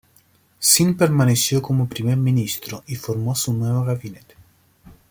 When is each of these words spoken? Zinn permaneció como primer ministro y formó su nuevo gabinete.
Zinn 0.61 0.95
permaneció 0.97 1.61
como 1.61 1.87
primer 1.87 2.17
ministro 2.17 2.83
y 2.87 2.95
formó 2.95 3.35
su 3.35 3.53
nuevo 3.53 3.83
gabinete. 3.83 4.33